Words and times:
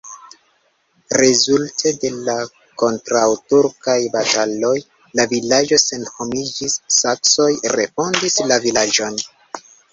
Rezulte 1.21 1.91
de 2.05 2.09
la 2.29 2.35
kontraŭturkaj 2.83 3.97
bataloj 4.17 4.73
la 5.21 5.29
vilaĝo 5.37 5.81
senhomiĝis, 5.87 6.81
saksoj 6.99 7.51
refondis 7.79 8.43
la 8.51 8.63
vilaĝon. 8.69 9.25